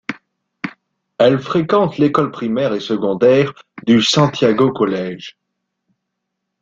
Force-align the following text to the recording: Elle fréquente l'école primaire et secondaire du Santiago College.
Elle 1.19 1.37
fréquente 1.37 1.99
l'école 1.99 2.31
primaire 2.31 2.73
et 2.73 2.79
secondaire 2.79 3.53
du 3.85 4.01
Santiago 4.01 4.71
College. 4.71 5.37